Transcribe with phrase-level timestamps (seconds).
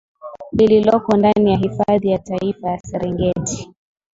[0.51, 3.73] lililoko ndani ya hifadhi ya taifa ya Serengeti